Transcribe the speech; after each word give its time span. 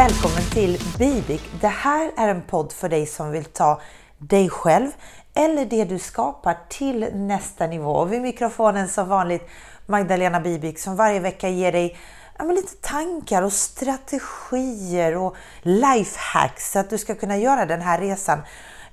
Välkommen 0.00 0.42
till 0.52 0.78
Bibik. 0.98 1.42
Det 1.60 1.68
här 1.68 2.12
är 2.16 2.28
en 2.28 2.42
podd 2.42 2.72
för 2.72 2.88
dig 2.88 3.06
som 3.06 3.30
vill 3.30 3.44
ta 3.44 3.80
dig 4.18 4.48
själv 4.48 4.90
eller 5.34 5.64
det 5.64 5.84
du 5.84 5.98
skapar 5.98 6.58
till 6.68 7.08
nästa 7.14 7.66
nivå. 7.66 7.90
Och 7.90 8.12
vid 8.12 8.22
mikrofonen 8.22 8.88
som 8.88 9.08
vanligt 9.08 9.48
Magdalena 9.86 10.40
Bibik 10.40 10.78
som 10.78 10.96
varje 10.96 11.20
vecka 11.20 11.48
ger 11.48 11.72
dig 11.72 11.98
ja, 12.38 12.44
lite 12.44 12.76
tankar 12.80 13.42
och 13.42 13.52
strategier 13.52 15.16
och 15.16 15.36
lifehacks 15.62 16.72
så 16.72 16.78
att 16.78 16.90
du 16.90 16.98
ska 16.98 17.14
kunna 17.14 17.36
göra 17.36 17.66
den 17.66 17.80
här 17.80 18.00
resan 18.00 18.38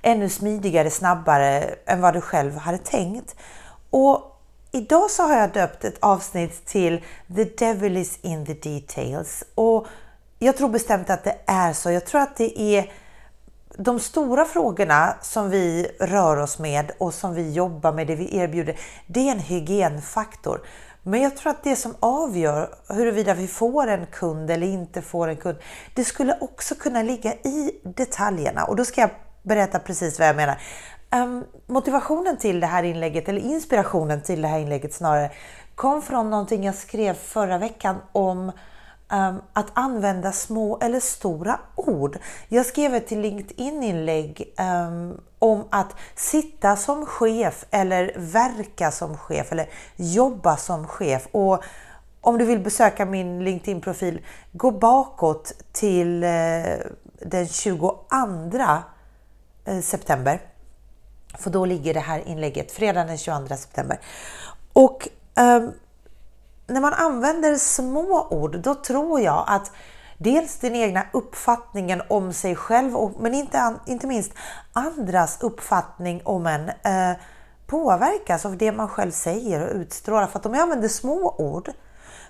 ännu 0.01 0.29
smidigare, 0.29 0.89
snabbare 0.89 1.75
än 1.85 2.01
vad 2.01 2.13
du 2.13 2.21
själv 2.21 2.57
hade 2.57 2.77
tänkt. 2.77 3.35
Och 3.89 4.41
idag 4.71 5.11
så 5.11 5.23
har 5.23 5.37
jag 5.37 5.53
döpt 5.53 5.83
ett 5.83 5.97
avsnitt 5.99 6.65
till 6.65 7.03
The 7.35 7.43
Devil 7.43 7.97
is 7.97 8.19
in 8.21 8.45
the 8.45 8.53
details. 8.53 9.43
Och 9.55 9.87
jag 10.39 10.57
tror 10.57 10.69
bestämt 10.69 11.09
att 11.09 11.23
det 11.23 11.35
är 11.45 11.73
så. 11.73 11.91
Jag 11.91 12.05
tror 12.05 12.21
att 12.21 12.35
det 12.35 12.61
är 12.61 12.91
de 13.77 13.99
stora 13.99 14.45
frågorna 14.45 15.15
som 15.21 15.49
vi 15.49 15.87
rör 15.99 16.37
oss 16.37 16.59
med 16.59 16.91
och 16.97 17.13
som 17.13 17.33
vi 17.33 17.51
jobbar 17.51 17.91
med, 17.91 18.07
det 18.07 18.15
vi 18.15 18.37
erbjuder, 18.37 18.79
det 19.07 19.27
är 19.27 19.31
en 19.31 19.39
hygienfaktor. 19.39 20.61
Men 21.03 21.21
jag 21.21 21.37
tror 21.37 21.51
att 21.51 21.63
det 21.63 21.75
som 21.75 21.95
avgör 21.99 22.69
huruvida 22.89 23.33
vi 23.33 23.47
får 23.47 23.87
en 23.87 24.05
kund 24.05 24.51
eller 24.51 24.67
inte 24.67 25.01
får 25.01 25.27
en 25.27 25.37
kund, 25.37 25.57
det 25.95 26.03
skulle 26.03 26.37
också 26.41 26.75
kunna 26.75 27.03
ligga 27.03 27.33
i 27.33 27.71
detaljerna. 27.83 28.63
Och 28.63 28.75
då 28.75 28.85
ska 28.85 29.01
jag 29.01 29.09
berätta 29.43 29.79
precis 29.79 30.19
vad 30.19 30.27
jag 30.27 30.35
menar. 30.35 30.57
Um, 31.11 31.43
motivationen 31.67 32.37
till 32.37 32.59
det 32.59 32.67
här 32.67 32.83
inlägget, 32.83 33.29
eller 33.29 33.41
inspirationen 33.41 34.21
till 34.21 34.41
det 34.41 34.47
här 34.47 34.59
inlägget 34.59 34.93
snarare, 34.93 35.31
kom 35.75 36.01
från 36.01 36.29
någonting 36.29 36.63
jag 36.63 36.75
skrev 36.75 37.13
förra 37.13 37.57
veckan 37.57 37.95
om 38.11 38.51
um, 39.11 39.41
att 39.53 39.67
använda 39.73 40.31
små 40.31 40.79
eller 40.79 40.99
stora 40.99 41.59
ord. 41.75 42.17
Jag 42.47 42.65
skrev 42.65 42.95
ett 42.95 43.11
LinkedIn-inlägg 43.11 44.53
um, 44.59 45.21
om 45.39 45.63
att 45.69 45.95
sitta 46.15 46.75
som 46.75 47.05
chef 47.05 47.65
eller 47.71 48.13
verka 48.17 48.91
som 48.91 49.17
chef 49.17 49.51
eller 49.51 49.69
jobba 49.95 50.57
som 50.57 50.87
chef. 50.87 51.27
Och 51.31 51.63
om 52.21 52.37
du 52.37 52.45
vill 52.45 52.59
besöka 52.59 53.05
min 53.05 53.43
LinkedIn-profil, 53.43 54.21
gå 54.51 54.71
bakåt 54.71 55.53
till 55.71 56.23
uh, 56.23 56.75
den 57.21 57.47
22 57.47 57.99
eh, 59.65 59.79
september. 59.81 60.41
För 61.39 61.49
då 61.49 61.65
ligger 61.65 61.93
det 61.93 61.99
här 61.99 62.27
inlägget 62.27 62.71
fredagen 62.71 63.07
den 63.07 63.17
22 63.17 63.55
september. 63.55 63.99
Och 64.73 65.09
um, 65.39 65.71
när 66.67 66.81
man 66.81 66.93
använder 66.93 67.55
små 67.55 68.27
ord, 68.29 68.59
då 68.59 68.75
tror 68.75 69.21
jag 69.21 69.43
att 69.47 69.71
dels 70.17 70.59
den 70.59 70.75
egna 70.75 71.03
uppfattningen 71.13 72.01
om 72.09 72.33
sig 72.33 72.55
själv, 72.55 72.93
men 73.19 73.33
inte, 73.33 73.75
inte 73.85 74.07
minst 74.07 74.31
andras 74.73 75.37
uppfattning 75.41 76.21
om 76.25 76.47
en 76.47 76.69
eh, 76.69 77.17
påverkas 77.67 78.45
av 78.45 78.57
det 78.57 78.71
man 78.71 78.87
själv 78.87 79.11
säger 79.11 79.67
och 79.67 79.75
utstrålar. 79.75 80.27
För 80.27 80.39
att 80.39 80.45
om 80.45 80.53
jag 80.53 80.61
använder 80.61 80.87
små 80.87 81.35
ord, 81.37 81.71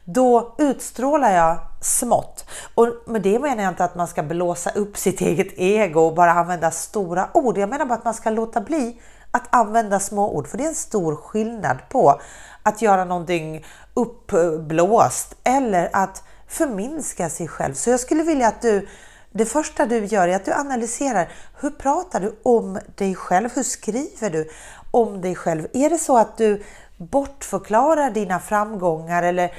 då 0.03 0.55
utstrålar 0.58 1.31
jag 1.31 1.58
smått. 1.81 2.45
Och 2.75 2.88
med 3.05 3.21
det 3.21 3.39
menar 3.39 3.63
jag 3.63 3.71
inte 3.71 3.83
att 3.83 3.95
man 3.95 4.08
ska 4.08 4.23
blåsa 4.23 4.69
upp 4.69 4.97
sitt 4.97 5.21
eget 5.21 5.53
ego 5.58 6.02
och 6.02 6.15
bara 6.15 6.31
använda 6.31 6.71
stora 6.71 7.30
ord. 7.33 7.58
Jag 7.58 7.69
menar 7.69 7.85
bara 7.85 7.95
att 7.95 8.05
man 8.05 8.13
ska 8.13 8.30
låta 8.30 8.61
bli 8.61 9.02
att 9.31 9.55
använda 9.55 9.99
små 9.99 10.35
ord, 10.35 10.47
för 10.47 10.58
det 10.58 10.63
är 10.63 10.67
en 10.67 10.75
stor 10.75 11.15
skillnad 11.15 11.77
på 11.89 12.21
att 12.67 12.82
göra 12.82 13.05
någonting 13.05 13.66
uppblåst 13.94 15.36
eller 15.44 15.89
att 15.94 16.23
förminska 16.48 17.30
sig 17.30 17.48
själv. 17.48 17.73
Så 17.73 17.89
jag 17.89 18.00
skulle 18.00 18.23
vilja 18.23 18.48
att 18.48 18.61
du, 18.61 18.88
det 19.32 19.45
första 19.45 19.86
du 19.86 20.05
gör 20.05 20.28
är 20.28 20.36
att 20.36 20.45
du 20.45 20.54
analyserar 20.54 21.30
hur 21.60 21.70
pratar 21.70 22.20
du 22.20 22.36
om 22.44 22.80
dig 22.95 23.16
själv? 23.16 23.50
Hur 23.55 23.64
skriver 23.64 24.30
du 24.30 24.50
om 24.92 25.22
dig 25.22 25.36
själv? 25.36 25.67
Är 25.73 25.89
det 25.89 25.98
så 25.98 26.17
att 26.17 26.38
du 26.38 26.64
bortförklarar 26.98 28.11
dina 28.11 28.39
framgångar 28.39 29.23
eller 29.23 29.52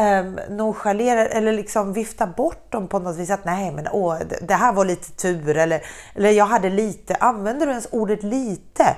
um, 0.00 0.38
nonchalerar 0.56 1.26
eller 1.26 1.52
liksom 1.52 1.92
viftar 1.92 2.26
bort 2.26 2.72
dem 2.72 2.88
på 2.88 2.98
något 2.98 3.16
vis. 3.16 3.30
Att 3.30 3.44
nej, 3.44 3.72
men 3.72 3.88
åh, 3.92 4.18
det 4.42 4.54
här 4.54 4.72
var 4.72 4.84
lite 4.84 5.12
tur 5.12 5.56
eller, 5.56 5.82
eller 6.14 6.30
jag 6.30 6.46
hade 6.46 6.70
lite. 6.70 7.14
Använder 7.14 7.66
du 7.66 7.72
ens 7.72 7.88
ordet 7.90 8.22
lite? 8.22 8.96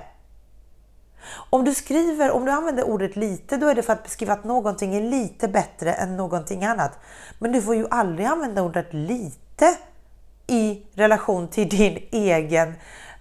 Om 1.51 1.65
du 1.65 1.75
skriver, 1.75 2.31
om 2.31 2.45
du 2.45 2.51
använder 2.51 2.85
ordet 2.85 3.17
lite, 3.17 3.57
då 3.57 3.67
är 3.67 3.75
det 3.75 3.83
för 3.83 3.93
att 3.93 4.03
beskriva 4.03 4.33
att 4.33 4.45
någonting 4.45 4.95
är 4.95 5.01
lite 5.01 5.49
bättre 5.49 5.93
än 5.93 6.17
någonting 6.17 6.65
annat. 6.65 6.99
Men 7.39 7.53
du 7.53 7.63
får 7.63 7.75
ju 7.75 7.87
aldrig 7.91 8.27
använda 8.27 8.63
ordet 8.63 8.95
lite 8.95 9.77
i 10.47 10.83
relation 10.95 11.49
till 11.49 11.69
din 11.69 11.99
egen 12.11 12.75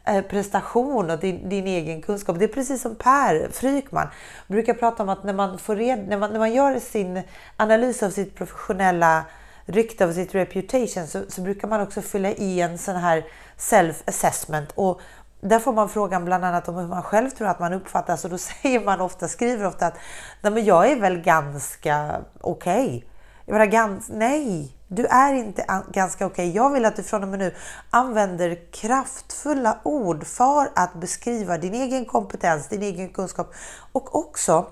eh, 0.06 0.22
prestation 0.22 1.12
och 1.12 1.20
din, 1.20 1.50
din, 1.50 1.68
egen 1.68 2.02
kunskap. 2.02 2.40
Det 2.40 2.46
är 2.46 2.50
precis 2.50 2.82
som 2.82 2.96
Per 2.96 3.50
Frykman 3.52 4.08
brukar 4.48 4.74
prata 4.74 5.04
om 5.04 5.10
att 5.10 5.24
när 5.24 5.34
man, 5.34 5.60
får 5.60 5.76
red, 5.76 6.08
när 6.08 6.18
man, 6.18 6.32
när 6.32 6.40
man 6.40 6.54
gör 6.54 6.80
sin 6.80 7.22
analys 7.58 8.04
av 8.04 8.10
sitt 8.10 8.36
professionella 8.36 9.26
rykte, 9.66 10.06
av 10.06 10.14
sitt 10.14 10.36
reputation, 10.36 11.08
så, 11.08 11.24
så 11.28 11.42
brukar 11.42 11.68
man 11.68 11.82
också 11.82 12.02
fylla 12.02 12.30
i 12.30 12.62
en 12.62 12.78
sån 12.78 12.96
här 12.96 13.26
self-assessment. 13.58 14.68
Och 14.76 15.02
där 15.42 15.60
får 15.60 15.74
man 15.74 15.90
frågan 15.90 16.26
bland 16.26 16.46
annat 16.46 16.68
om 16.68 16.76
hur 16.76 16.88
man 16.88 17.04
själv 17.04 17.30
tror 17.30 17.48
att 17.48 17.60
man 17.60 17.74
uppfattas 17.74 18.24
och 18.24 18.30
då 18.30 18.38
säger 18.62 18.86
man 18.86 19.02
ofta, 19.02 19.28
skriver 19.28 19.66
ofta 19.66 19.88
att 19.88 19.98
nej, 20.42 20.54
men 20.54 20.66
jag 20.66 20.92
är 20.92 21.00
väl 21.00 21.18
ganska 21.18 22.22
okej. 22.42 23.06
Okay. 23.46 24.00
nej, 24.10 24.78
du 24.88 25.06
är 25.06 25.34
inte 25.34 25.82
ganska 25.92 26.26
okej. 26.26 26.50
Okay. 26.50 26.56
Jag 26.56 26.70
vill 26.70 26.86
att 26.86 26.96
du 26.96 27.04
från 27.04 27.24
och 27.24 27.30
med 27.30 27.40
nu 27.40 27.56
använder 27.90 28.72
kraftfulla 28.72 29.78
ord 29.84 30.26
för 30.26 30.72
att 30.76 30.94
beskriva 30.94 31.58
din 31.58 31.74
egen 31.74 32.06
kompetens, 32.06 32.68
din 32.68 32.84
egen 32.84 33.10
kunskap 33.10 33.54
och 33.92 34.16
också 34.16 34.66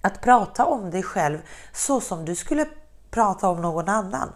att 0.00 0.20
prata 0.20 0.66
om 0.66 0.90
dig 0.90 1.02
själv 1.02 1.38
så 1.72 2.00
som 2.00 2.24
du 2.24 2.34
skulle 2.34 2.66
prata 3.10 3.48
om 3.48 3.62
någon 3.62 3.88
annan. 3.88 4.32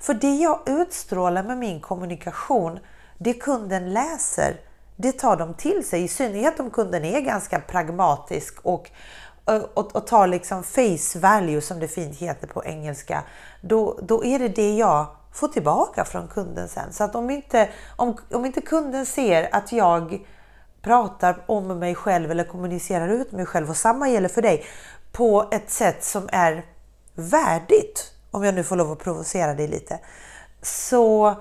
För 0.00 0.14
det 0.14 0.34
jag 0.34 0.60
utstrålar 0.66 1.42
med 1.42 1.58
min 1.58 1.80
kommunikation, 1.80 2.78
det 3.18 3.34
kunden 3.34 3.92
läser, 3.92 4.60
det 5.00 5.12
tar 5.12 5.36
de 5.36 5.54
till 5.54 5.88
sig. 5.88 6.04
I 6.04 6.08
synnerhet 6.08 6.60
om 6.60 6.70
kunden 6.70 7.04
är 7.04 7.20
ganska 7.20 7.60
pragmatisk 7.60 8.58
och, 8.62 8.90
och, 9.44 9.96
och 9.96 10.06
tar 10.06 10.26
liksom 10.26 10.62
face 10.62 11.18
value 11.18 11.60
som 11.60 11.80
det 11.80 11.88
fint 11.88 12.16
heter 12.16 12.46
på 12.46 12.64
engelska. 12.64 13.22
Då, 13.60 13.98
då 14.02 14.24
är 14.24 14.38
det 14.38 14.48
det 14.48 14.74
jag 14.74 15.06
får 15.32 15.48
tillbaka 15.48 16.04
från 16.04 16.28
kunden 16.28 16.68
sen. 16.68 16.92
Så 16.92 17.04
att 17.04 17.14
om 17.14 17.30
inte, 17.30 17.68
om, 17.96 18.16
om 18.32 18.44
inte 18.44 18.60
kunden 18.60 19.06
ser 19.06 19.48
att 19.52 19.72
jag 19.72 20.26
pratar 20.82 21.44
om 21.46 21.78
mig 21.78 21.94
själv 21.94 22.30
eller 22.30 22.44
kommunicerar 22.44 23.08
ut 23.08 23.32
mig 23.32 23.46
själv 23.46 23.70
och 23.70 23.76
samma 23.76 24.08
gäller 24.08 24.28
för 24.28 24.42
dig 24.42 24.64
på 25.12 25.48
ett 25.50 25.70
sätt 25.70 26.04
som 26.04 26.28
är 26.32 26.64
värdigt, 27.14 28.12
om 28.30 28.44
jag 28.44 28.54
nu 28.54 28.64
får 28.64 28.76
lov 28.76 28.92
att 28.92 28.98
provocera 28.98 29.54
dig 29.54 29.68
lite, 29.68 30.00
så 30.62 31.36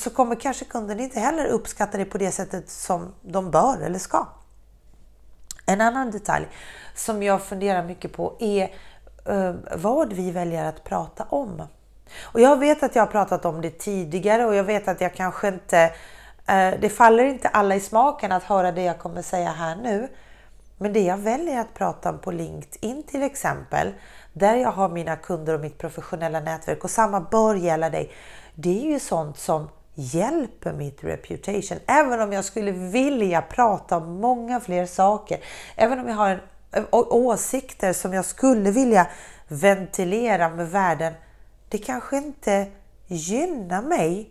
så 0.00 0.10
kommer 0.10 0.34
kanske 0.34 0.64
kunden 0.64 1.00
inte 1.00 1.20
heller 1.20 1.46
uppskatta 1.46 1.98
det 1.98 2.04
på 2.04 2.18
det 2.18 2.30
sättet 2.30 2.70
som 2.70 3.14
de 3.22 3.50
bör 3.50 3.80
eller 3.80 3.98
ska. 3.98 4.26
En 5.66 5.80
annan 5.80 6.10
detalj 6.10 6.46
som 6.94 7.22
jag 7.22 7.42
funderar 7.42 7.84
mycket 7.84 8.12
på 8.12 8.36
är 8.38 8.62
eh, 9.26 9.54
vad 9.76 10.12
vi 10.12 10.30
väljer 10.30 10.64
att 10.64 10.84
prata 10.84 11.24
om. 11.24 11.62
Och 12.22 12.40
jag 12.40 12.58
vet 12.58 12.82
att 12.82 12.94
jag 12.96 13.02
har 13.02 13.12
pratat 13.12 13.44
om 13.44 13.60
det 13.60 13.70
tidigare 13.70 14.44
och 14.44 14.54
jag 14.54 14.64
vet 14.64 14.88
att 14.88 15.00
jag 15.00 15.14
kanske 15.14 15.48
inte... 15.48 15.78
Eh, 16.46 16.74
det 16.80 16.88
faller 16.88 17.24
inte 17.24 17.48
alla 17.48 17.74
i 17.74 17.80
smaken 17.80 18.32
att 18.32 18.42
höra 18.42 18.72
det 18.72 18.82
jag 18.82 18.98
kommer 18.98 19.22
säga 19.22 19.50
här 19.50 19.76
nu. 19.76 20.08
Men 20.78 20.92
det 20.92 21.00
jag 21.00 21.16
väljer 21.16 21.60
att 21.60 21.74
prata 21.74 22.10
om 22.10 22.18
på 22.18 22.30
LinkedIn 22.30 23.02
till 23.02 23.22
exempel, 23.22 23.92
där 24.32 24.56
jag 24.56 24.72
har 24.72 24.88
mina 24.88 25.16
kunder 25.16 25.54
och 25.54 25.60
mitt 25.60 25.78
professionella 25.78 26.40
nätverk 26.40 26.84
och 26.84 26.90
samma 26.90 27.20
bör 27.20 27.54
gälla 27.54 27.90
dig. 27.90 28.12
Det 28.54 28.84
är 28.84 28.92
ju 28.92 29.00
sånt 29.00 29.38
som 29.38 29.68
hjälper 29.96 30.72
mitt 30.72 31.04
reputation. 31.04 31.78
Även 31.86 32.20
om 32.20 32.32
jag 32.32 32.44
skulle 32.44 32.70
vilja 32.72 33.42
prata 33.42 33.96
om 33.96 34.20
många 34.20 34.60
fler 34.60 34.86
saker, 34.86 35.38
även 35.76 35.98
om 35.98 36.08
jag 36.08 36.16
har 36.16 36.42
en, 36.70 36.86
åsikter 36.90 37.92
som 37.92 38.12
jag 38.12 38.24
skulle 38.24 38.70
vilja 38.70 39.06
ventilera 39.48 40.48
med 40.48 40.70
världen, 40.70 41.12
det 41.68 41.78
kanske 41.78 42.16
inte 42.16 42.66
gynnar 43.06 43.82
mig 43.82 44.30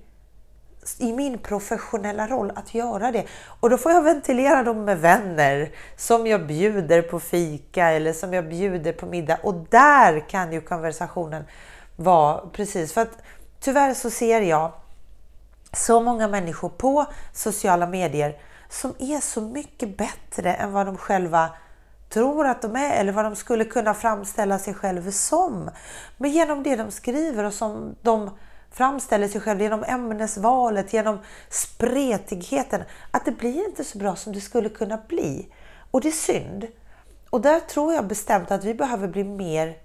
i 1.00 1.14
min 1.14 1.38
professionella 1.38 2.28
roll 2.28 2.52
att 2.56 2.74
göra 2.74 3.12
det. 3.12 3.26
Och 3.60 3.70
då 3.70 3.78
får 3.78 3.92
jag 3.92 4.02
ventilera 4.02 4.64
dem 4.64 4.86
med 4.86 5.00
vänner 5.00 5.72
som 5.98 6.28
jag 6.28 6.48
bjuder 6.48 7.02
på 7.02 7.20
fika 7.20 7.90
eller 7.90 8.14
som 8.14 8.34
jag 8.34 8.50
bjuder 8.50 8.94
på 8.94 9.06
middag. 9.06 9.40
Och 9.44 9.54
där 9.70 10.30
kan 10.30 10.54
ju 10.54 10.62
konversationen 10.62 11.44
vara 11.96 12.48
precis 12.54 12.94
för 12.94 13.02
att 13.02 13.18
tyvärr 13.60 13.94
så 13.94 14.10
ser 14.10 14.42
jag 14.42 14.72
så 15.76 16.02
många 16.02 16.28
människor 16.28 16.70
på 16.70 17.06
sociala 17.34 17.88
medier 17.88 18.38
som 18.70 18.94
är 19.00 19.20
så 19.20 19.42
mycket 19.42 19.98
bättre 19.98 20.54
än 20.54 20.72
vad 20.72 20.86
de 20.86 20.98
själva 20.98 21.50
tror 22.10 22.48
att 22.48 22.62
de 22.62 22.76
är 22.76 23.00
eller 23.00 23.12
vad 23.12 23.26
de 23.26 23.36
skulle 23.36 23.66
kunna 23.66 23.94
framställa 23.94 24.60
sig 24.60 24.74
själva 24.74 25.12
som. 25.12 25.70
Men 26.18 26.32
genom 26.32 26.64
det 26.64 26.76
de 26.76 26.92
skriver 26.92 27.44
och 27.44 27.54
som 27.54 27.96
de 28.02 28.30
framställer 28.72 29.28
sig 29.28 29.42
själva, 29.42 29.64
genom 29.64 29.84
ämnesvalet, 29.84 30.94
genom 30.94 31.20
spretigheten, 31.50 32.82
att 33.12 33.26
det 33.26 33.32
blir 33.32 33.66
inte 33.68 33.84
så 33.84 33.98
bra 33.98 34.16
som 34.16 34.34
det 34.34 34.42
skulle 34.42 34.70
kunna 34.70 35.00
bli. 35.08 35.48
Och 35.92 36.02
det 36.02 36.08
är 36.08 36.12
synd. 36.12 36.68
Och 37.30 37.42
där 37.42 37.60
tror 37.60 37.94
jag 37.94 38.08
bestämt 38.08 38.52
att 38.52 38.64
vi 38.64 38.74
behöver 38.74 39.08
bli 39.08 39.24
mer, 39.24 39.78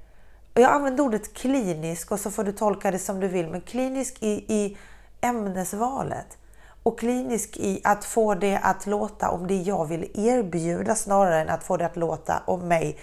jag 0.55 0.73
använder 0.73 1.05
ordet 1.05 1.35
klinisk 1.35 2.13
och 2.13 2.21
så 2.21 2.31
får 2.31 2.45
du 2.45 2.53
tolka 2.53 2.91
det 2.91 2.99
som 2.99 3.21
du 3.21 3.29
vill, 3.29 3.49
men 3.49 3.61
klinisk 3.61 4.23
i, 4.23 4.55
i 4.55 4.77
ämnesvalet 5.21 6.39
och 6.83 6.99
klinisk 6.99 7.57
i 7.57 7.81
att 7.85 8.05
få 8.05 8.35
det 8.35 8.59
att 8.63 8.87
låta 8.87 9.31
om 9.31 9.47
det 9.47 9.57
jag 9.57 9.87
vill 9.87 10.11
erbjuda 10.15 10.95
snarare 10.95 11.41
än 11.41 11.49
att 11.49 11.65
få 11.65 11.77
det 11.77 11.87
att 11.87 11.97
låta 11.97 12.43
om 12.47 12.69
mig. 12.69 12.99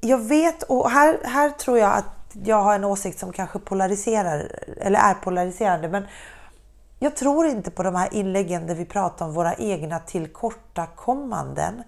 Jag 0.00 0.18
vet, 0.18 0.62
och 0.62 0.90
här, 0.90 1.18
här 1.24 1.50
tror 1.50 1.78
jag 1.78 1.92
att 1.92 2.04
jag 2.44 2.62
har 2.62 2.74
en 2.74 2.84
åsikt 2.84 3.18
som 3.18 3.32
kanske 3.32 3.58
polariserar, 3.58 4.52
eller 4.80 4.98
är 4.98 5.14
polariserande, 5.14 5.88
men 5.88 6.06
jag 6.98 7.16
tror 7.16 7.46
inte 7.46 7.70
på 7.70 7.82
de 7.82 7.94
här 7.94 8.14
inläggen 8.14 8.66
där 8.66 8.74
vi 8.74 8.84
pratar 8.84 9.26
om 9.26 9.34
våra 9.34 9.54
egna 9.54 9.98
tillkortakommanden. 9.98 11.82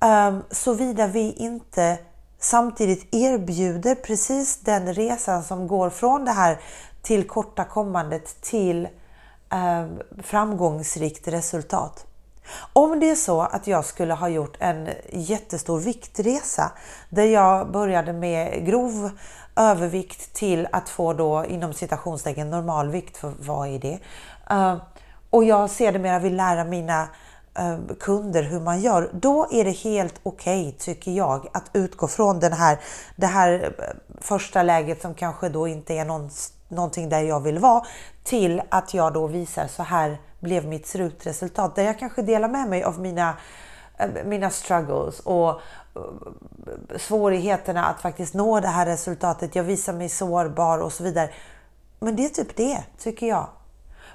Um, 0.00 0.42
såvida 0.50 1.06
vi 1.06 1.32
inte 1.32 1.98
samtidigt 2.38 3.14
erbjuder 3.14 3.94
precis 3.94 4.60
den 4.60 4.94
resan 4.94 5.44
som 5.44 5.68
går 5.68 5.90
från 5.90 6.24
det 6.24 6.30
här 6.30 6.60
tillkortakommandet 7.02 8.40
till 8.42 8.88
eh, 9.52 9.86
framgångsrikt 10.22 11.28
resultat. 11.28 12.06
Om 12.72 13.00
det 13.00 13.10
är 13.10 13.14
så 13.14 13.40
att 13.40 13.66
jag 13.66 13.84
skulle 13.84 14.14
ha 14.14 14.28
gjort 14.28 14.56
en 14.58 14.88
jättestor 15.12 15.80
viktresa 15.80 16.72
där 17.08 17.24
jag 17.24 17.70
började 17.70 18.12
med 18.12 18.66
grov 18.66 19.10
övervikt 19.56 20.32
till 20.32 20.68
att 20.72 20.88
få 20.88 21.12
då 21.12 21.44
inom 21.44 21.72
citationstecken 21.72 22.50
normalvikt, 22.50 23.16
för 23.16 23.32
vad 23.40 23.68
är 23.68 23.78
det? 23.78 23.98
Uh, 24.50 24.76
och 25.30 25.44
jag 25.44 25.70
sedermera 25.70 26.18
vill 26.18 26.36
lära 26.36 26.64
mina 26.64 27.08
uh, 27.60 27.96
kunder 28.00 28.42
hur 28.42 28.60
man 28.60 28.80
gör, 28.80 29.10
då 29.12 29.48
är 29.50 29.64
det 29.64 29.70
helt 29.70 30.20
okej 30.22 30.68
okay, 30.68 30.72
tycker 30.72 31.10
jag 31.10 31.48
att 31.52 31.70
utgå 31.72 32.08
från 32.08 32.40
den 32.40 32.52
här, 32.52 32.78
det 33.16 33.26
här 33.26 33.74
eh, 33.78 33.84
första 34.20 34.62
läget 34.62 35.02
som 35.02 35.14
kanske 35.14 35.48
då 35.48 35.68
inte 35.68 35.94
är 35.94 36.04
någon, 36.04 36.30
någonting 36.70 37.08
där 37.08 37.20
jag 37.20 37.40
vill 37.40 37.58
vara 37.58 37.82
till 38.22 38.62
att 38.68 38.94
jag 38.94 39.12
då 39.12 39.26
visar 39.26 39.66
så 39.66 39.82
här 39.82 40.18
blev 40.40 40.66
mitt 40.66 40.86
slutresultat 40.86 41.74
där 41.76 41.82
jag 41.82 41.98
kanske 41.98 42.22
delar 42.22 42.48
med 42.48 42.68
mig 42.68 42.82
av 42.82 43.00
mina 43.00 43.36
eh, 43.98 44.08
mina 44.24 44.50
struggles 44.50 45.20
och 45.20 45.50
eh, 45.50 45.56
svårigheterna 46.96 47.84
att 47.84 48.00
faktiskt 48.00 48.34
nå 48.34 48.60
det 48.60 48.68
här 48.68 48.86
resultatet. 48.86 49.54
Jag 49.54 49.64
visar 49.64 49.92
mig 49.92 50.08
sårbar 50.08 50.78
och 50.78 50.92
så 50.92 51.04
vidare. 51.04 51.30
Men 51.98 52.16
det 52.16 52.24
är 52.24 52.28
typ 52.28 52.56
det, 52.56 52.84
tycker 52.98 53.26
jag. 53.26 53.46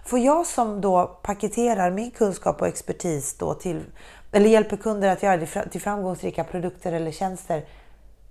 För 0.05 0.17
jag 0.17 0.45
som 0.45 0.81
då 0.81 1.19
paketerar 1.21 1.91
min 1.91 2.11
kunskap 2.11 2.61
och 2.61 2.67
expertis 2.67 3.37
då 3.37 3.53
till, 3.53 3.83
eller 4.31 4.49
hjälper 4.49 4.77
kunder 4.77 5.09
att 5.09 5.23
göra 5.23 5.37
det 5.37 5.69
till 5.71 5.81
framgångsrika 5.81 6.43
produkter 6.43 6.93
eller 6.93 7.11
tjänster. 7.11 7.65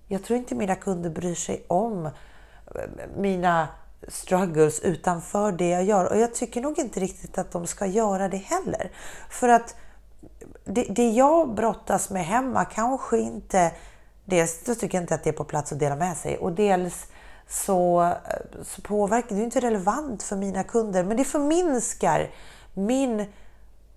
Jag 0.09 0.25
tror 0.25 0.39
inte 0.39 0.55
mina 0.55 0.75
kunder 0.75 1.11
bryr 1.11 1.35
sig 1.35 1.65
om 1.69 2.07
eh, 2.07 2.13
mina 3.17 3.69
struggles 4.09 4.81
utanför 4.81 5.53
det 5.53 5.69
jag 5.69 5.85
gör. 5.85 6.13
Och 6.13 6.19
jag 6.19 6.35
tycker 6.35 6.61
nog 6.61 6.79
inte 6.79 7.01
riktigt 7.01 7.39
att 7.39 7.51
de 7.51 7.67
ska 7.67 7.87
göra 7.87 8.29
det 8.29 8.37
heller. 8.37 8.91
För 9.31 9.49
att 9.49 9.77
det, 10.65 10.83
det 10.83 11.11
jag 11.11 11.55
brottas 11.55 12.11
med 12.11 12.25
hemma 12.25 12.65
kanske 12.65 13.19
inte... 13.19 13.73
Dels 14.25 14.65
så 14.65 14.75
tycker 14.75 14.99
jag 14.99 15.03
inte 15.03 15.15
att 15.15 15.25
det 15.25 15.31
är 15.31 15.35
på 15.35 15.45
plats 15.45 15.73
att 15.73 15.79
dela 15.79 15.97
med 15.97 16.17
sig 16.17 16.39
och 16.39 16.53
dels 16.53 17.07
så, 17.49 18.13
så 18.63 18.83
påverkar 18.83 19.37
det 19.37 19.43
är 19.43 19.45
inte 19.45 19.61
relevant 19.61 20.23
för 20.23 20.37
mina 20.37 20.65
kunder. 20.65 21.05
Men 21.05 21.17
det 21.17 21.25
förminskar 21.25 22.31
min 22.75 23.27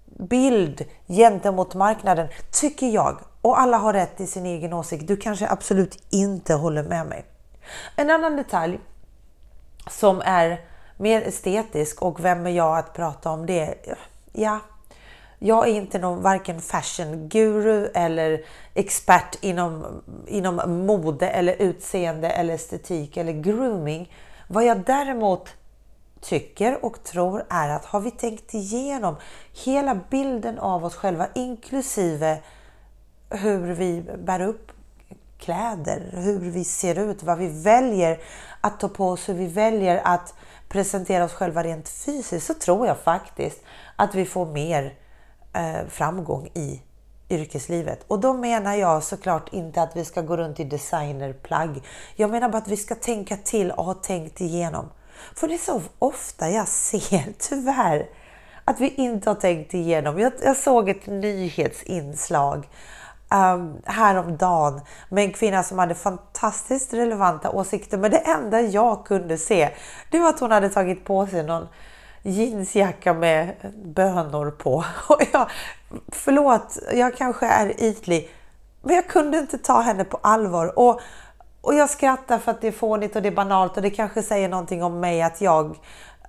bild 0.05 0.85
gentemot 1.07 1.75
marknaden, 1.75 2.27
tycker 2.51 2.87
jag. 2.87 3.19
Och 3.41 3.59
alla 3.59 3.77
har 3.77 3.93
rätt 3.93 4.21
i 4.21 4.27
sin 4.27 4.45
egen 4.45 4.73
åsikt. 4.73 5.07
Du 5.07 5.17
kanske 5.17 5.47
absolut 5.49 6.03
inte 6.09 6.53
håller 6.53 6.83
med 6.83 7.07
mig. 7.07 7.25
En 7.95 8.09
annan 8.09 8.35
detalj 8.35 8.79
som 9.89 10.21
är 10.25 10.61
mer 10.97 11.21
estetisk 11.21 12.01
och 12.01 12.25
vem 12.25 12.47
är 12.47 12.51
jag 12.51 12.77
att 12.77 12.93
prata 12.93 13.29
om 13.29 13.45
det? 13.45 13.75
Ja, 14.33 14.59
jag 15.39 15.67
är 15.67 15.71
inte 15.71 15.99
någon 15.99 16.21
varken 16.21 16.61
fashion-guru 16.61 17.89
eller 17.93 18.45
expert 18.73 19.37
inom, 19.41 20.01
inom 20.27 20.85
mode 20.85 21.29
eller 21.29 21.53
utseende 21.53 22.29
eller 22.29 22.53
estetik 22.53 23.17
eller 23.17 23.33
grooming. 23.33 24.13
Vad 24.47 24.65
jag 24.65 24.85
däremot 24.85 25.49
tycker 26.21 26.85
och 26.85 27.03
tror 27.03 27.43
är 27.49 27.69
att 27.69 27.85
har 27.85 27.99
vi 27.99 28.11
tänkt 28.11 28.53
igenom 28.53 29.15
hela 29.65 29.99
bilden 30.09 30.59
av 30.59 30.85
oss 30.85 30.95
själva 30.95 31.27
inklusive 31.35 32.41
hur 33.29 33.73
vi 33.73 34.01
bär 34.17 34.41
upp 34.41 34.71
kläder, 35.37 36.09
hur 36.13 36.39
vi 36.39 36.63
ser 36.63 36.99
ut, 36.99 37.23
vad 37.23 37.37
vi 37.37 37.47
väljer 37.47 38.19
att 38.61 38.79
ta 38.79 38.89
på 38.89 39.09
oss, 39.09 39.29
hur 39.29 39.33
vi 39.33 39.47
väljer 39.47 40.01
att 40.03 40.33
presentera 40.67 41.23
oss 41.23 41.33
själva 41.33 41.63
rent 41.63 41.89
fysiskt 41.89 42.47
så 42.47 42.53
tror 42.53 42.87
jag 42.87 42.97
faktiskt 42.97 43.61
att 43.95 44.15
vi 44.15 44.25
får 44.25 44.45
mer 44.45 44.93
eh, 45.53 45.87
framgång 45.89 46.49
i 46.53 46.81
yrkeslivet. 47.29 48.05
Och 48.07 48.19
då 48.19 48.33
menar 48.33 48.75
jag 48.75 49.03
såklart 49.03 49.53
inte 49.53 49.81
att 49.81 49.95
vi 49.95 50.05
ska 50.05 50.21
gå 50.21 50.37
runt 50.37 50.59
i 50.59 50.63
designerplagg. 50.63 51.81
Jag 52.15 52.29
menar 52.29 52.49
bara 52.49 52.57
att 52.57 52.67
vi 52.67 52.77
ska 52.77 52.95
tänka 52.95 53.37
till 53.37 53.71
och 53.71 53.85
ha 53.85 53.93
tänkt 53.93 54.41
igenom. 54.41 54.89
För 55.35 55.47
det 55.47 55.53
är 55.53 55.57
så 55.57 55.81
ofta 55.99 56.49
jag 56.49 56.67
ser, 56.67 57.33
tyvärr, 57.39 58.09
att 58.65 58.79
vi 58.79 58.89
inte 58.89 59.29
har 59.29 59.35
tänkt 59.35 59.73
igenom. 59.73 60.19
Jag, 60.19 60.33
jag 60.43 60.57
såg 60.57 60.89
ett 60.89 61.07
nyhetsinslag 61.07 62.67
Ehm, 63.29 63.61
um, 63.61 63.81
häromdagen 63.85 64.81
med 65.09 65.23
en 65.23 65.33
kvinna 65.33 65.63
som 65.63 65.79
hade 65.79 65.95
fantastiskt 65.95 66.93
relevanta 66.93 67.49
åsikter. 67.49 67.97
Men 67.97 68.11
det 68.11 68.17
enda 68.17 68.61
jag 68.61 69.05
kunde 69.05 69.37
se, 69.37 69.69
det 70.11 70.19
var 70.19 70.29
att 70.29 70.39
hon 70.39 70.51
hade 70.51 70.69
tagit 70.69 71.05
på 71.05 71.27
sig 71.27 71.43
någon 71.43 71.67
jeansjacka 72.21 73.13
med 73.13 73.53
bönor 73.85 74.51
på. 74.51 74.85
Och 75.09 75.21
jag, 75.33 75.49
förlåt, 76.11 76.77
jag 76.93 77.17
kanske 77.17 77.45
är 77.45 77.83
ytlig, 77.83 78.31
men 78.81 78.95
jag 78.95 79.07
kunde 79.07 79.37
inte 79.37 79.57
ta 79.57 79.81
henne 79.81 80.03
på 80.03 80.19
allvar. 80.21 80.79
Och, 80.79 81.01
och 81.61 81.73
jag 81.73 81.89
skrattar 81.89 82.39
för 82.39 82.51
att 82.51 82.61
det 82.61 82.67
är 82.67 82.71
fånigt 82.71 83.15
och 83.15 83.21
det 83.21 83.29
är 83.29 83.35
banalt 83.35 83.77
och 83.77 83.83
det 83.83 83.89
kanske 83.89 84.21
säger 84.21 84.49
någonting 84.49 84.83
om 84.83 84.99
mig 84.99 85.21
att 85.21 85.41
jag 85.41 85.77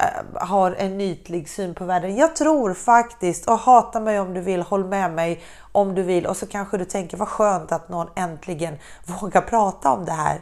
Eh, 0.00 0.46
har 0.48 0.70
en 0.78 1.00
ytlig 1.00 1.48
syn 1.48 1.74
på 1.74 1.84
världen. 1.84 2.16
Jag 2.16 2.36
tror 2.36 2.74
faktiskt, 2.74 3.48
och 3.48 3.58
hata 3.58 4.00
mig 4.00 4.20
om 4.20 4.34
du 4.34 4.40
vill, 4.40 4.62
håll 4.62 4.84
med 4.84 5.12
mig 5.12 5.42
om 5.72 5.94
du 5.94 6.02
vill 6.02 6.26
och 6.26 6.36
så 6.36 6.46
kanske 6.46 6.78
du 6.78 6.84
tänker 6.84 7.16
vad 7.16 7.28
skönt 7.28 7.72
att 7.72 7.88
någon 7.88 8.08
äntligen 8.16 8.78
vågar 9.20 9.40
prata 9.40 9.92
om 9.92 10.04
det 10.04 10.12
här. 10.12 10.40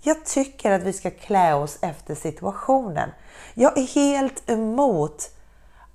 Jag 0.00 0.24
tycker 0.24 0.70
att 0.70 0.82
vi 0.82 0.92
ska 0.92 1.10
klä 1.10 1.54
oss 1.54 1.78
efter 1.80 2.14
situationen. 2.14 3.10
Jag 3.54 3.78
är 3.78 3.86
helt 3.86 4.50
emot 4.50 5.30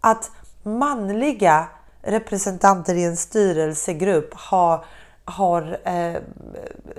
att 0.02 0.32
manliga 0.64 1.68
representanter 2.02 2.96
i 2.96 3.04
en 3.04 3.18
styrelsegrupp 3.18 4.34
har, 4.34 4.86
har 5.26 5.80
eh, 5.84 6.22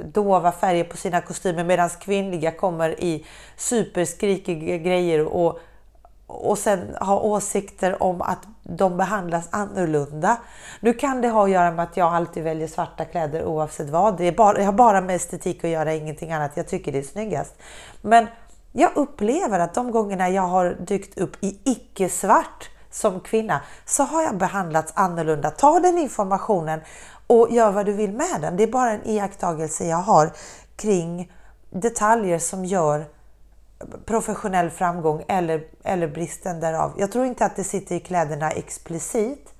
dova 0.05 0.53
färger 0.53 0.85
på 0.85 0.97
sina 0.97 1.21
kostymer 1.21 1.65
medan 1.65 1.91
kvinnliga 1.91 2.51
kommer 2.51 3.01
i 3.01 3.27
superskrikiga 3.57 4.77
grejer 4.77 5.25
och, 5.25 5.61
och 6.29 6.59
sen 6.59 6.97
ha 7.01 7.21
åsikter 7.21 8.03
om 8.03 8.23
att 8.23 8.39
de 8.63 8.97
behandlas 8.97 9.49
annorlunda. 9.51 10.37
Nu 10.81 10.93
kan 10.95 11.21
det 11.21 11.29
ha 11.29 11.45
att 11.45 11.51
göra 11.51 11.71
med 11.71 11.85
att 11.85 11.97
jag 11.97 12.15
alltid 12.15 12.45
väljer 12.45 12.69
svarta 12.69 13.05
kläder 13.05 13.45
oavsett 13.45 13.91
vad. 13.91 14.17
Det, 14.17 14.25
är 14.25 14.33
bara, 14.33 14.53
det 14.53 14.65
har 14.65 14.73
bara 14.73 15.01
med 15.01 15.17
estetik 15.17 15.65
att 15.65 15.71
göra, 15.71 15.95
ingenting 15.95 16.33
annat. 16.33 16.51
Jag 16.55 16.69
tycker 16.69 16.93
det 16.93 16.99
är 16.99 17.03
snyggast. 17.03 17.55
Men 18.01 18.27
jag 18.73 18.91
upplever 18.95 19.59
att 19.59 19.75
de 19.75 19.91
gångerna 19.91 20.29
jag 20.29 20.43
har 20.43 20.77
dykt 20.81 21.19
upp 21.19 21.37
i 21.41 21.59
icke-svart 21.65 22.71
som 22.91 23.21
kvinna 23.21 23.61
så 23.87 24.03
har 24.03 24.23
jag 24.23 24.37
behandlats 24.37 24.93
annorlunda. 24.97 25.51
Ta 25.51 25.81
den 25.81 25.99
informationen 25.99 26.81
och 27.27 27.49
gör 27.51 27.71
vad 27.71 27.87
du 27.87 27.93
vill 27.93 28.13
med 28.13 28.41
den. 28.41 28.57
Det 28.57 28.63
är 28.63 28.73
bara 28.73 28.91
en 28.91 29.07
iakttagelse 29.07 29.85
jag 29.85 29.97
har 29.97 30.33
kring 30.77 31.33
detaljer 31.71 32.39
som 32.39 32.65
gör 32.65 33.07
professionell 34.05 34.71
framgång 34.71 35.25
eller, 35.29 35.65
eller 35.85 36.09
bristen 36.09 36.61
därav. 36.61 36.93
Jag 36.99 37.13
tror 37.13 37.27
inte 37.27 37.45
att 37.45 37.57
det 37.57 37.65
sitter 37.65 37.95
i 37.95 38.01
kläderna 38.01 38.51
explicit, 38.51 39.55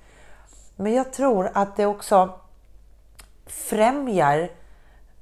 men 0.75 0.93
jag 0.93 1.13
tror 1.13 1.51
att 1.53 1.77
det 1.77 1.85
också 1.85 2.39
främjar 3.45 4.49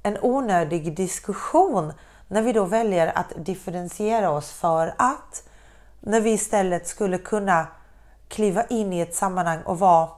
en 0.02 0.18
onödig 0.22 0.96
diskussion 0.96 1.92
när 2.28 2.42
vi 2.42 2.52
då 2.52 2.64
väljer 2.64 3.18
att 3.18 3.32
differentiera 3.36 4.30
oss 4.30 4.50
för 4.50 4.94
att 4.98 5.42
när 6.00 6.20
vi 6.20 6.30
istället 6.30 6.86
skulle 6.86 7.18
kunna 7.18 7.66
kliva 8.28 8.64
in 8.64 8.92
i 8.92 9.00
ett 9.00 9.14
sammanhang 9.14 9.62
och 9.62 9.78
vara 9.78 10.08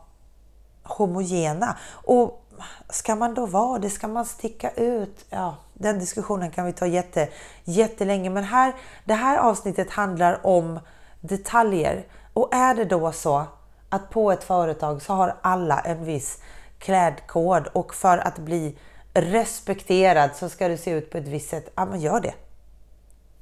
homogena. 0.83 1.77
Och 1.93 2.47
ska 2.89 3.15
man 3.15 3.35
då 3.35 3.47
vara 3.47 3.79
det? 3.79 3.91
Ska 3.91 4.09
man 4.09 4.25
sticka 4.25 4.71
ut? 4.71 5.25
Ja, 5.31 5.57
den 5.75 5.99
diskussionen 5.99 6.51
kan 6.51 6.67
vi 6.67 6.73
ta 6.73 6.87
jätte, 6.87 7.29
jättelänge. 7.65 8.31
Men 8.31 8.45
här, 8.45 8.75
det 9.05 9.15
här 9.15 9.39
avsnittet 9.39 9.91
handlar 9.91 10.47
om 10.47 10.81
detaljer. 11.21 12.07
Och 12.33 12.55
är 12.55 12.75
det 12.75 12.85
då 12.85 13.13
så 13.13 13.45
att 13.89 14.11
på 14.11 14.33
ett 14.33 14.45
företag 14.45 15.03
så 15.03 15.13
har 15.13 15.37
alla 15.43 15.81
en 15.81 16.05
viss 16.05 16.39
klädkod 16.79 17.67
och 17.67 17.95
för 17.95 18.19
att 18.19 18.39
bli 18.39 18.79
respekterad 19.15 20.31
så 20.35 20.49
ska 20.49 20.69
det 20.69 20.79
se 20.79 20.91
ut 20.91 21.11
på 21.11 21.19
ett 21.19 21.29
visst 21.29 21.51
sätt. 21.51 21.73
Ja, 21.75 21.85
men 21.85 22.01
gör 22.01 22.21
det. 22.21 22.35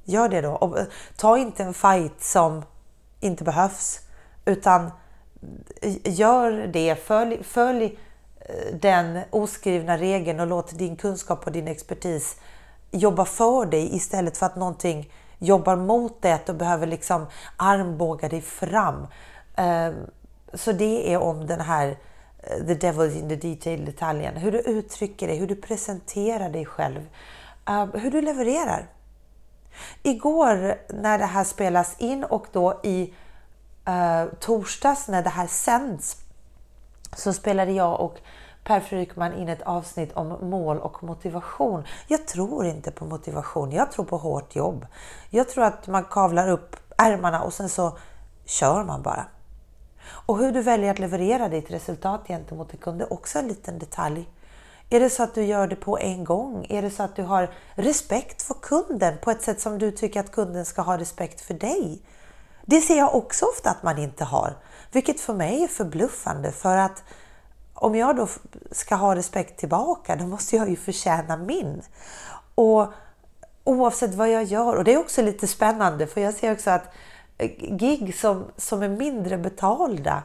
Gör 0.03 0.29
det 0.29 0.41
då. 0.41 0.51
Och 0.51 0.79
eh, 0.79 0.85
ta 1.17 1.37
inte 1.37 1.63
en 1.63 1.73
fight 1.73 2.23
som 2.23 2.63
inte 3.19 3.43
behövs 3.43 3.99
utan 4.45 4.91
eh, 5.81 6.19
gör 6.19 6.51
det. 6.51 6.95
Följ, 6.95 7.43
följ 7.43 7.99
den 8.73 9.19
oskrivna 9.29 9.97
regeln 9.97 10.39
och 10.39 10.47
låt 10.47 10.77
din 10.77 10.95
kunskap 10.95 11.45
och 11.45 11.51
din 11.51 11.67
expertis 11.67 12.35
jobba 12.91 13.25
för 13.25 13.65
dig 13.65 13.95
istället 13.95 14.37
för 14.37 14.45
att 14.45 14.55
någonting 14.55 15.11
jobbar 15.37 15.75
mot 15.75 16.21
dig, 16.21 16.31
att 16.31 16.45
du 16.45 16.53
behöver 16.53 16.87
liksom 16.87 17.25
armbåga 17.57 18.29
dig 18.29 18.41
fram. 18.41 19.07
Ehm, 19.55 19.95
så 20.53 20.71
det 20.71 21.13
är 21.13 21.17
om 21.17 21.47
den 21.47 21.61
här 21.61 21.97
eh, 22.43 22.65
the 22.65 22.73
devil 22.73 23.17
in 23.17 23.29
the 23.29 23.35
detail 23.35 23.85
detaljen. 23.85 24.37
Hur 24.37 24.51
du 24.51 24.59
uttrycker 24.59 25.27
dig, 25.27 25.37
hur 25.37 25.47
du 25.47 25.55
presenterar 25.55 26.49
dig 26.49 26.65
själv, 26.65 27.09
ehm, 27.65 27.91
hur 27.93 28.11
du 28.11 28.21
levererar. 28.21 28.87
Igår 30.03 30.77
när 30.89 31.17
det 31.17 31.25
här 31.25 31.43
spelas 31.43 31.95
in 31.99 32.23
och 32.23 32.47
då 32.51 32.79
i 32.83 33.13
eh, 33.85 34.25
torsdags 34.39 35.07
när 35.07 35.23
det 35.23 35.29
här 35.29 35.47
sänds 35.47 36.17
så 37.15 37.33
spelade 37.33 37.71
jag 37.71 37.99
och 37.99 38.19
Per 38.63 38.79
Frykman 38.79 39.33
in 39.33 39.49
ett 39.49 39.61
avsnitt 39.61 40.13
om 40.13 40.49
mål 40.49 40.79
och 40.79 41.03
motivation. 41.03 41.83
Jag 42.07 42.27
tror 42.27 42.65
inte 42.65 42.91
på 42.91 43.05
motivation, 43.05 43.71
jag 43.71 43.91
tror 43.91 44.05
på 44.05 44.17
hårt 44.17 44.55
jobb. 44.55 44.85
Jag 45.29 45.49
tror 45.49 45.63
att 45.63 45.87
man 45.87 46.03
kavlar 46.03 46.49
upp 46.49 46.75
ärmarna 46.97 47.41
och 47.41 47.53
sen 47.53 47.69
så 47.69 47.97
kör 48.45 48.83
man 48.83 49.01
bara. 49.01 49.25
Och 50.09 50.37
hur 50.37 50.51
du 50.51 50.61
väljer 50.61 50.91
att 50.91 50.99
leverera 50.99 51.49
ditt 51.49 51.71
resultat 51.71 52.21
gentemot 52.27 52.73
en 52.73 52.77
kund 52.77 53.01
är 53.01 53.13
också 53.13 53.39
en 53.39 53.47
liten 53.47 53.79
detalj. 53.79 54.29
Är 54.89 54.99
det 54.99 55.09
så 55.09 55.23
att 55.23 55.35
du 55.35 55.45
gör 55.45 55.67
det 55.67 55.75
på 55.75 55.99
en 55.99 56.23
gång? 56.23 56.65
Är 56.69 56.81
det 56.81 56.91
så 56.91 57.03
att 57.03 57.15
du 57.15 57.23
har 57.23 57.49
respekt 57.75 58.41
för 58.41 58.53
kunden 58.53 59.17
på 59.21 59.31
ett 59.31 59.41
sätt 59.41 59.61
som 59.61 59.79
du 59.79 59.91
tycker 59.91 60.19
att 60.19 60.31
kunden 60.31 60.65
ska 60.65 60.81
ha 60.81 60.97
respekt 60.97 61.41
för 61.41 61.53
dig? 61.53 62.01
Det 62.65 62.81
ser 62.81 62.97
jag 62.97 63.15
också 63.15 63.45
ofta 63.45 63.69
att 63.69 63.83
man 63.83 63.97
inte 63.97 64.23
har, 64.23 64.53
vilket 64.91 65.19
för 65.19 65.33
mig 65.33 65.63
är 65.63 65.67
förbluffande 65.67 66.51
för 66.51 66.77
att 66.77 67.03
om 67.73 67.95
jag 67.95 68.15
då 68.15 68.27
ska 68.71 68.95
ha 68.95 69.15
respekt 69.15 69.59
tillbaka, 69.59 70.15
då 70.15 70.27
måste 70.27 70.55
jag 70.55 70.69
ju 70.69 70.75
förtjäna 70.75 71.37
min. 71.37 71.81
Och 72.55 72.93
oavsett 73.63 74.15
vad 74.15 74.29
jag 74.29 74.43
gör, 74.43 74.75
och 74.75 74.83
det 74.83 74.93
är 74.93 74.97
också 74.97 75.21
lite 75.21 75.47
spännande 75.47 76.07
för 76.07 76.21
jag 76.21 76.33
ser 76.33 76.51
också 76.51 76.69
att 76.69 76.93
eh, 77.37 77.51
gig 77.77 78.15
som, 78.15 78.45
som 78.57 78.83
är 78.83 78.89
mindre 78.89 79.37
betalda 79.37 80.23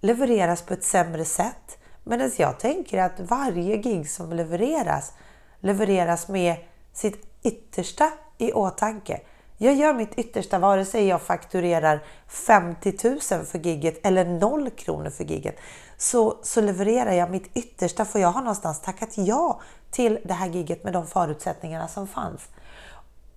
levereras 0.00 0.62
på 0.62 0.74
ett 0.74 0.84
sämre 0.84 1.24
sätt. 1.24 1.78
Medan 2.04 2.30
jag 2.36 2.58
tänker 2.58 3.02
att 3.02 3.20
varje 3.20 3.76
gig 3.76 4.10
som 4.10 4.32
levereras 4.32 5.12
levereras 5.60 6.28
med 6.28 6.56
sitt 6.92 7.26
yttersta 7.42 8.10
i 8.38 8.52
åtanke. 8.52 9.20
Jag 9.62 9.74
gör 9.74 9.94
mitt 9.94 10.14
yttersta 10.14 10.58
vare 10.58 10.84
sig 10.84 11.06
jag 11.06 11.22
fakturerar 11.22 12.04
50 12.28 12.94
000 13.04 13.44
för 13.44 13.58
gigget 13.58 14.06
eller 14.06 14.24
0 14.24 14.70
kronor 14.70 15.10
för 15.10 15.24
gigget. 15.24 15.56
Så, 15.96 16.38
så 16.42 16.60
levererar 16.60 17.12
jag 17.12 17.30
mitt 17.30 17.56
yttersta 17.56 18.04
för 18.04 18.18
jag 18.18 18.28
har 18.28 18.40
någonstans 18.40 18.80
tackat 18.80 19.18
ja 19.18 19.60
till 19.90 20.18
det 20.24 20.34
här 20.34 20.48
gigget 20.48 20.84
med 20.84 20.92
de 20.92 21.06
förutsättningarna 21.06 21.88
som 21.88 22.06
fanns. 22.06 22.48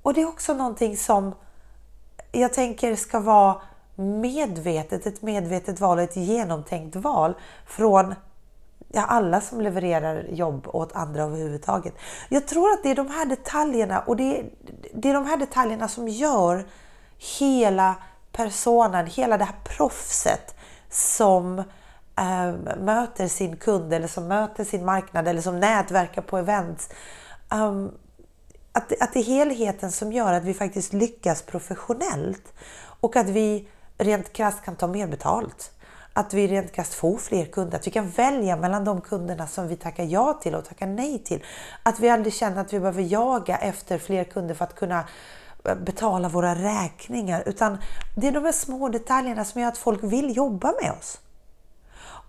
Och 0.01 0.13
det 0.13 0.21
är 0.21 0.27
också 0.27 0.53
någonting 0.53 0.97
som 0.97 1.35
jag 2.31 2.53
tänker 2.53 2.95
ska 2.95 3.19
vara 3.19 3.61
medvetet, 3.95 5.05
ett 5.05 5.21
medvetet 5.21 5.79
val, 5.79 5.99
ett 5.99 6.15
genomtänkt 6.15 6.95
val 6.95 7.33
från 7.65 8.15
ja, 8.95 9.05
alla 9.05 9.41
som 9.41 9.61
levererar 9.61 10.23
jobb 10.29 10.67
åt 10.67 10.95
andra 10.95 11.23
överhuvudtaget. 11.23 11.93
Jag 12.29 12.47
tror 12.47 12.71
att 12.71 12.83
det 12.83 12.91
är 12.91 12.95
de 12.95 13.07
här 13.09 13.25
detaljerna 13.25 13.99
och 13.99 14.15
det 14.15 14.39
är, 14.39 14.45
det 14.93 15.09
är 15.09 15.13
de 15.13 15.25
här 15.25 15.37
detaljerna 15.37 15.87
som 15.87 16.07
gör 16.07 16.65
hela 17.39 17.95
personen, 18.31 19.07
hela 19.07 19.37
det 19.37 19.43
här 19.43 19.55
proffset 19.63 20.55
som 20.89 21.59
eh, 22.17 22.77
möter 22.79 23.27
sin 23.27 23.57
kund 23.57 23.93
eller 23.93 24.07
som 24.07 24.27
möter 24.27 24.63
sin 24.63 24.85
marknad 24.85 25.27
eller 25.27 25.41
som 25.41 25.59
nätverkar 25.59 26.21
på 26.21 26.37
events. 26.37 26.89
Um, 27.53 27.91
att, 28.71 29.01
att 29.01 29.13
det 29.13 29.19
är 29.19 29.23
helheten 29.23 29.91
som 29.91 30.13
gör 30.13 30.33
att 30.33 30.43
vi 30.43 30.53
faktiskt 30.53 30.93
lyckas 30.93 31.41
professionellt 31.41 32.53
och 32.99 33.15
att 33.15 33.29
vi 33.29 33.67
rent 33.97 34.33
krasst 34.33 34.63
kan 34.65 34.75
ta 34.75 34.87
mer 34.87 35.07
betalt 35.07 35.71
att 36.13 36.33
vi 36.33 36.47
rent 36.47 36.71
krasst 36.71 36.93
får 36.93 37.17
fler 37.17 37.45
kunder. 37.45 37.77
Att 37.77 37.87
vi 37.87 37.91
kan 37.91 38.09
välja 38.09 38.55
mellan 38.55 38.83
de 38.83 39.01
kunderna 39.01 39.47
som 39.47 39.67
vi 39.67 39.75
tackar 39.75 40.03
ja 40.03 40.33
till 40.33 40.55
och 40.55 40.65
tackar 40.65 40.87
nej 40.87 41.19
till. 41.19 41.43
Att 41.83 41.99
vi 41.99 42.09
aldrig 42.09 42.33
känner 42.33 42.61
att 42.61 42.73
vi 42.73 42.79
behöver 42.79 43.03
jaga 43.03 43.57
efter 43.57 43.97
fler 43.97 44.23
kunder 44.23 44.55
för 44.55 44.65
att 44.65 44.75
kunna 44.75 45.07
eh, 45.65 45.75
betala 45.75 46.29
våra 46.29 46.55
räkningar. 46.55 47.43
Utan 47.45 47.77
det 48.15 48.27
är 48.27 48.31
de 48.31 48.45
här 48.45 48.51
små 48.51 48.89
detaljerna 48.89 49.45
som 49.45 49.61
gör 49.61 49.67
att 49.67 49.77
folk 49.77 50.03
vill 50.03 50.37
jobba 50.37 50.73
med 50.81 50.91
oss. 50.91 51.19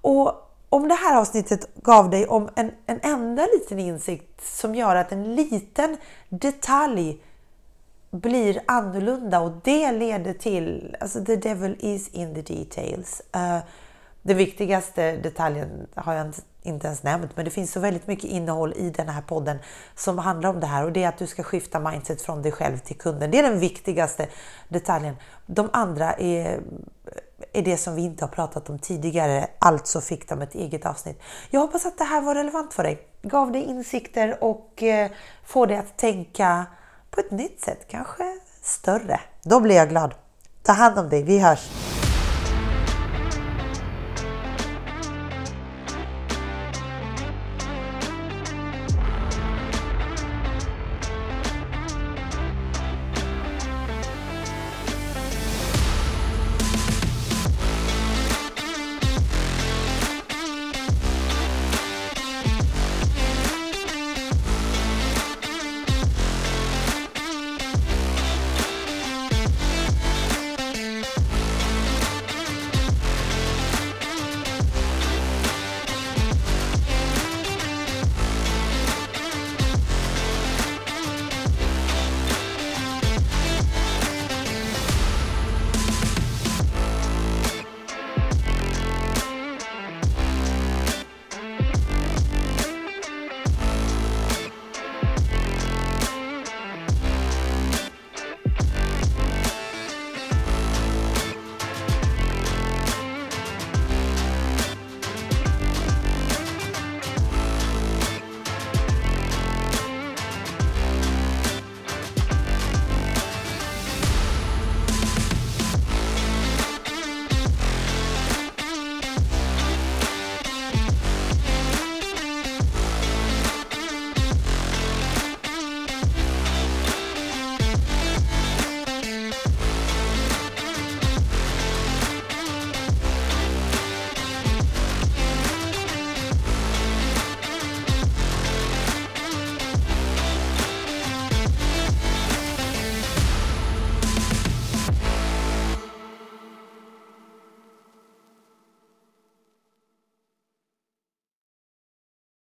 Och 0.01 0.51
om 0.69 0.89
det 0.89 0.95
här 0.95 1.17
avsnittet 1.17 1.75
gav 1.75 2.11
dig 2.11 2.27
om 2.27 2.49
en, 2.55 2.71
en 2.87 3.01
enda 3.03 3.47
liten 3.55 3.79
insikt 3.79 4.47
som 4.47 4.75
gör 4.75 4.97
att 4.97 5.13
en 5.13 5.35
liten 5.35 5.97
detalj 6.29 7.23
blir 8.15 8.61
annorlunda 8.67 9.41
och 9.41 9.53
det 9.65 9.93
leder 9.93 10.33
till, 10.33 10.97
alltså 11.01 11.25
the 11.25 11.37
devil 11.37 11.77
is 11.79 12.09
in 12.09 12.35
the 12.35 12.55
details. 12.55 13.23
Eh, 13.33 13.57
uh, 13.57 13.63
den 14.23 14.37
viktigaste 14.37 15.17
detaljen 15.17 15.87
har 15.95 16.15
jag 16.15 16.33
inte 16.63 16.87
ens 16.87 17.03
nämnt, 17.03 17.37
men 17.37 17.45
det 17.45 17.51
finns 17.51 17.73
så 17.73 17.81
väldigt 17.81 18.07
mycket 18.07 18.25
innehåll 18.31 18.73
i 18.77 18.91
den 18.91 19.09
här 19.09 19.23
podden 19.23 19.59
som 19.95 20.19
handlar 20.19 20.51
om 20.51 20.61
det 20.61 20.67
här 20.67 20.85
och 20.85 20.93
det 20.93 21.03
är 21.03 21.09
att 21.09 21.19
du 21.19 21.27
ska 21.27 21.43
skifta 21.43 21.81
mindset 21.81 22.23
från 22.23 22.43
dig 22.43 22.53
själv 22.53 22.79
till 22.79 22.97
kunden. 22.97 23.31
Det 23.31 23.39
är 23.39 23.43
den 23.43 23.61
viktigaste 23.61 24.29
detaljen. 24.69 25.17
De 25.47 25.69
andra 25.73 26.13
är, 26.13 26.61
är 27.53 27.63
det 27.63 27.77
som 27.77 27.95
vi 27.95 28.03
inte 28.03 28.25
har 28.25 28.31
pratat 28.31 28.71
om 28.71 28.79
tidigare, 28.79 29.47
alltså 29.59 30.01
fick 30.01 30.29
de 30.29 30.43
ett 30.43 30.55
eget 30.55 30.87
avsnitt. 30.87 31.21
Jag 31.51 31.61
hoppas 31.61 31.87
att 31.87 31.99
det 31.99 32.05
här 32.05 32.21
var 32.21 32.35
relevant 32.35 32.75
för 32.75 32.83
dig, 32.83 33.09
gav 33.23 33.53
dig 33.53 33.63
insikter 33.63 34.45
och 34.45 34.83
eh, 34.83 35.11
får 35.45 35.67
dig 35.67 35.77
att 35.77 35.97
tänka 35.97 36.67
på 37.15 37.21
ett 37.21 37.31
nytt 37.31 37.61
sätt, 37.61 37.87
kanske 37.89 38.39
större. 38.63 39.21
Då 39.43 39.61
blir 39.61 39.77
jag 39.77 39.89
glad. 39.89 40.15
Ta 40.63 40.73
hand 40.73 40.99
om 40.99 41.09
dig, 41.09 41.23
vi 41.23 41.39
hörs! 41.39 41.94